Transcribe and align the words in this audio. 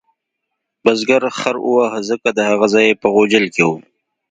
بزګر 0.83 1.23
خر 1.39 1.55
وواهه 1.61 1.99
ځکه 2.09 2.27
د 2.37 2.39
هغه 2.49 2.67
ځای 2.73 2.99
په 3.01 3.07
غوجل 3.13 3.45
کې 3.53 3.63
و. 3.69 3.69